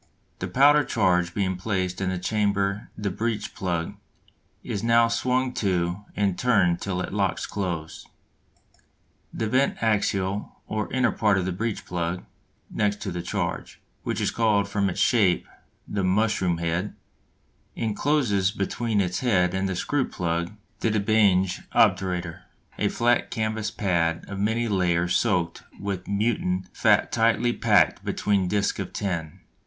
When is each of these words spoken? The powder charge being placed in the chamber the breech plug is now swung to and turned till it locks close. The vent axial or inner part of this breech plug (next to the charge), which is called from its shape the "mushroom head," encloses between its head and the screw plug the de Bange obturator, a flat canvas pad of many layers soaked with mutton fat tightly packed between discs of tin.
The 0.39 0.47
powder 0.47 0.83
charge 0.83 1.35
being 1.35 1.57
placed 1.57 2.01
in 2.01 2.09
the 2.09 2.17
chamber 2.17 2.89
the 2.97 3.11
breech 3.11 3.53
plug 3.53 3.93
is 4.63 4.81
now 4.81 5.07
swung 5.07 5.53
to 5.61 6.05
and 6.15 6.39
turned 6.39 6.81
till 6.81 7.01
it 7.01 7.13
locks 7.13 7.45
close. 7.45 8.07
The 9.31 9.47
vent 9.47 9.77
axial 9.83 10.55
or 10.65 10.91
inner 10.91 11.11
part 11.11 11.37
of 11.37 11.45
this 11.45 11.53
breech 11.53 11.85
plug 11.85 12.25
(next 12.71 12.99
to 13.03 13.11
the 13.11 13.21
charge), 13.21 13.79
which 14.01 14.19
is 14.19 14.31
called 14.31 14.67
from 14.67 14.89
its 14.89 14.99
shape 14.99 15.47
the 15.87 16.03
"mushroom 16.03 16.57
head," 16.57 16.95
encloses 17.75 18.49
between 18.49 19.01
its 19.01 19.19
head 19.19 19.53
and 19.53 19.69
the 19.69 19.75
screw 19.75 20.09
plug 20.09 20.51
the 20.79 20.89
de 20.89 20.99
Bange 20.99 21.61
obturator, 21.75 22.39
a 22.79 22.87
flat 22.87 23.29
canvas 23.29 23.69
pad 23.69 24.25
of 24.27 24.39
many 24.39 24.67
layers 24.67 25.15
soaked 25.15 25.61
with 25.79 26.07
mutton 26.07 26.67
fat 26.73 27.11
tightly 27.11 27.53
packed 27.53 28.03
between 28.03 28.47
discs 28.47 28.79
of 28.79 28.93
tin. 28.93 29.41